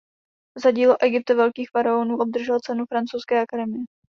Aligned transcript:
Za 0.63 0.71
dílo 0.71 0.95
"Egypt 1.01 1.29
velkých 1.29 1.69
faraonů" 1.77 2.17
obdržel 2.17 2.59
cenu 2.59 2.85
Francouzské 2.89 3.41
akademie. 3.41 3.83